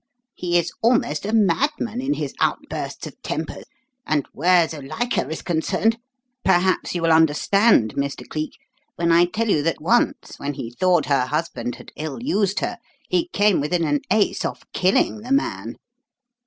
[0.33, 3.61] He is almost a madman in his outbursts of temper;
[4.03, 5.99] and where Zuilika is concerned
[6.43, 8.27] Perhaps you will understand, Mr.
[8.27, 8.53] Cleek,
[8.95, 12.79] when I tell you that once when he thought her husband had ill used her,
[13.09, 15.75] he came within an ace of killing the man.